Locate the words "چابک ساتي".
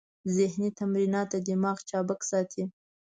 1.89-2.63